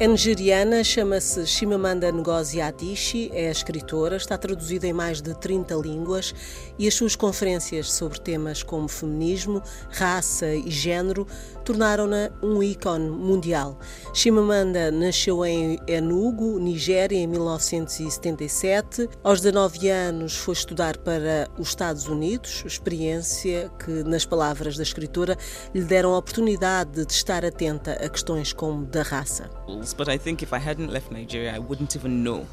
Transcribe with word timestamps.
É 0.00 0.06
nigeriana, 0.06 0.84
chama-se 0.84 1.44
Chimamanda 1.44 2.12
Ngozi 2.12 2.60
Adichie, 2.60 3.32
é 3.34 3.50
escritora, 3.50 4.16
está 4.16 4.38
traduzida 4.38 4.86
em 4.86 4.92
mais 4.92 5.20
de 5.20 5.34
30 5.34 5.74
línguas 5.74 6.32
e 6.78 6.86
as 6.86 6.94
suas 6.94 7.16
conferências 7.16 7.90
sobre 7.90 8.20
temas 8.20 8.62
como 8.62 8.86
feminismo, 8.86 9.60
raça 9.90 10.54
e 10.54 10.70
género 10.70 11.26
tornaram-na 11.64 12.30
um 12.40 12.62
ícone 12.62 13.10
mundial. 13.10 13.76
Chimamanda 14.18 14.90
nasceu 14.90 15.44
em 15.44 15.78
Enugu, 15.86 16.58
Nigéria, 16.58 17.16
em 17.16 17.24
1977. 17.28 19.08
Aos 19.22 19.40
19 19.40 19.88
anos 19.88 20.34
foi 20.34 20.54
estudar 20.54 20.98
para 20.98 21.48
os 21.56 21.68
Estados 21.68 22.08
Unidos, 22.08 22.64
experiência 22.66 23.70
que, 23.78 24.02
nas 24.02 24.26
palavras 24.26 24.76
da 24.76 24.82
escritora, 24.82 25.38
lhe 25.72 25.84
deram 25.84 26.14
a 26.14 26.18
oportunidade 26.18 27.06
de 27.06 27.12
estar 27.12 27.44
atenta 27.44 27.92
a 27.92 28.08
questões 28.08 28.52
como 28.52 28.84
da 28.86 29.02
raça. 29.02 29.48
but 29.96 30.08
I 30.08 30.18
think 30.18 30.42
if 30.42 30.52
I 30.52 30.58
hadn't 30.58 30.90
left 30.90 31.12
Nigeria, 31.12 31.54
I 31.54 31.60
wouldn't 31.60 31.96
even 31.96 32.24
know 32.24 32.44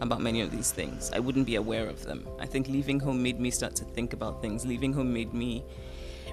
about 0.00 0.20
many 0.20 0.42
of 0.42 0.50
these 0.50 0.74
things. 0.74 1.12
I 1.14 1.20
wouldn't 1.20 1.46
be 1.46 1.54
aware 1.54 1.88
of 1.88 2.04
them. 2.04 2.24
I 2.40 2.48
think 2.48 2.68
leaving 2.68 2.98
home 3.00 3.22
made 3.22 3.38
me 3.38 3.52
start 3.52 3.76
to 3.76 3.84
think 3.84 4.12
about 4.12 4.42
things. 4.42 4.64
Leaving 4.64 4.92
home 4.92 5.12
made 5.12 5.32
me 5.32 5.62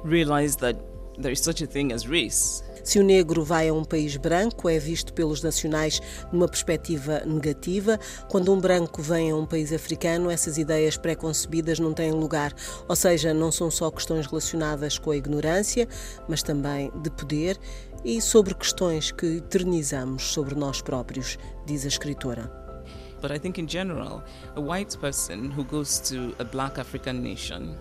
realize 0.03 0.55
that 0.55 0.75
there 1.19 1.31
is 1.31 1.43
such 1.43 1.61
a 1.61 1.67
thing 1.67 1.91
as 1.91 2.07
race. 2.07 2.63
Se 2.83 2.99
o 2.99 3.03
negro 3.03 3.43
vai 3.43 3.69
a 3.69 3.73
um 3.73 3.83
país 3.83 4.17
branco, 4.17 4.67
é 4.67 4.79
visto 4.79 5.13
pelos 5.13 5.43
nacionais 5.43 6.01
numa 6.31 6.47
perspectiva 6.47 7.21
negativa. 7.25 7.99
Quando 8.27 8.51
um 8.53 8.59
branco 8.59 9.01
vem 9.01 9.31
a 9.31 9.35
um 9.35 9.45
país 9.45 9.71
africano, 9.71 10.29
essas 10.29 10.57
ideias 10.57 10.97
pré-concebidas 10.97 11.79
não 11.79 11.93
têm 11.93 12.11
lugar. 12.11 12.53
Ou 12.87 12.95
seja, 12.95 13.33
não 13.33 13.51
são 13.51 13.69
só 13.69 13.91
questões 13.91 14.25
relacionadas 14.25 14.97
com 14.97 15.11
a 15.11 15.17
ignorância, 15.17 15.87
mas 16.27 16.41
também 16.41 16.91
de 17.01 17.09
poder 17.11 17.59
e 18.03 18.19
sobre 18.19 18.55
questões 18.55 19.11
que 19.11 19.37
eternizamos 19.37 20.33
sobre 20.33 20.55
nós 20.55 20.81
próprios, 20.81 21.37
diz 21.65 21.85
a 21.85 21.87
escritora. 21.87 22.51
But 23.21 23.31
I 23.31 23.37
think 23.37 23.61
in 23.61 23.67
general, 23.67 24.23
a 24.55 24.59
white 24.59 24.97
person 24.97 25.51
who 25.55 25.63
goes 25.63 25.99
to 26.09 26.33
a 26.39 26.43
black 26.43 26.79
African 26.79 27.21
nation 27.21 27.75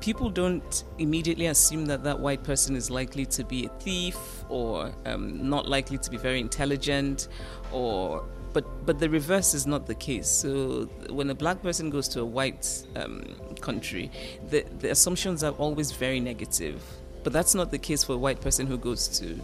people 0.00 0.30
don't 0.30 0.84
immediately 0.98 1.46
assume 1.46 1.86
that 1.86 2.04
that 2.04 2.18
white 2.18 2.42
person 2.42 2.76
is 2.76 2.90
likely 2.90 3.26
to 3.26 3.44
be 3.44 3.66
a 3.66 3.68
thief 3.80 4.16
or 4.48 4.92
um, 5.06 5.48
not 5.48 5.68
likely 5.68 5.98
to 5.98 6.10
be 6.10 6.16
very 6.16 6.40
intelligent 6.40 7.28
or 7.72 8.24
but 8.52 8.64
but 8.86 8.98
the 8.98 9.10
reverse 9.10 9.54
is 9.54 9.66
not 9.66 9.86
the 9.86 9.94
case. 9.94 10.26
So 10.28 10.88
when 11.10 11.28
a 11.30 11.34
black 11.34 11.62
person 11.62 11.90
goes 11.90 12.08
to 12.08 12.20
a 12.20 12.24
white 12.24 12.84
um, 12.96 13.24
country 13.60 14.10
the, 14.50 14.64
the 14.78 14.90
assumptions 14.90 15.42
are 15.42 15.52
always 15.52 15.92
very 15.92 16.20
negative 16.20 16.82
but 17.24 17.32
that's 17.32 17.54
not 17.54 17.70
the 17.70 17.78
case 17.78 18.04
for 18.04 18.14
a 18.14 18.18
white 18.18 18.40
person 18.40 18.66
who 18.66 18.78
goes 18.78 19.08
to 19.18 19.38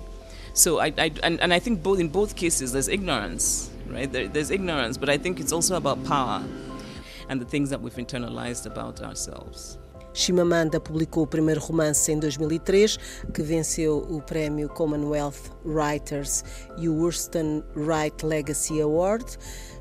so 0.55 0.79
I, 0.79 0.93
I 0.97 1.11
and, 1.23 1.41
and 1.41 1.53
I 1.53 1.59
think 1.59 1.83
both 1.83 1.99
in 1.99 2.09
both 2.09 2.37
cases 2.37 2.73
there's 2.73 2.89
ignorance 2.89 3.71
right? 3.89 4.11
There, 4.11 4.29
there's 4.29 4.51
ignorance 4.51 4.97
but 4.97 5.11
I 5.11 5.19
think 5.19 5.41
it's 5.41 5.53
also 5.53 5.77
about 5.77 6.03
power 6.05 6.43
and 7.29 7.41
the 7.41 7.45
things 7.45 7.71
that 7.71 7.81
we've 7.81 7.95
internalized 7.95 8.67
about 8.67 9.03
ourselves 9.03 9.79
Chimamanda 10.15 10.79
publicou 10.79 11.25
o 11.25 11.27
primeiro 11.27 11.61
romance 11.61 12.11
em 12.13 12.19
2003, 12.21 12.97
que 13.35 13.43
venceu 13.43 13.99
o 14.09 14.23
prémio 14.23 14.69
Commonwealth 14.69 15.51
Writers 15.65 16.45
e 16.79 16.89
o 16.89 16.95
Worston 16.95 17.65
Wright 17.75 18.25
Legacy 18.25 18.81
Award. 18.81 19.37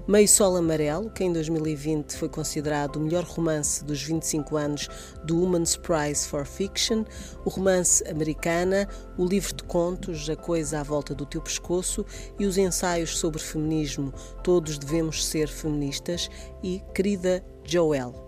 Meio 0.08 0.28
Sol 0.28 0.58
Amarelo, 0.58 1.10
que 1.12 1.24
em 1.24 1.32
2020 1.32 2.18
foi 2.18 2.28
considerado 2.28 2.98
o 2.98 3.00
melhor 3.00 3.24
romance 3.24 3.86
dos 3.86 4.02
25 4.02 4.58
anos 4.58 4.90
do 5.24 5.40
Women's 5.40 5.78
Prize 5.78 6.28
for 6.28 6.46
Fiction, 6.46 7.06
o 7.46 7.50
romance 7.50 8.04
Americana, 8.10 8.90
o 9.18 9.26
livro 9.26 9.56
de 9.56 9.64
contos 9.64 10.30
A 10.30 10.36
Coisa 10.36 10.80
à 10.80 10.84
Volta 10.84 11.14
do 11.16 11.26
Teu 11.28 11.42
Pescoço 11.42 12.06
e 12.38 12.46
os 12.46 12.58
ensaios 12.58 13.18
sobre 13.18 13.40
feminismo 13.40 14.12
Todos 14.44 14.78
Devemos 14.78 15.26
Ser 15.26 15.48
Feministas 15.48 16.28
e 16.62 16.82
Querida 16.94 17.46
Joelle. 17.64 18.23